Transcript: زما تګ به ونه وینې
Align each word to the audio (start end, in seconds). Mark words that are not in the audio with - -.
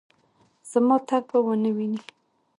زما 0.71 0.97
تګ 1.07 1.23
به 1.31 1.37
ونه 1.45 1.71
وینې 1.75 2.01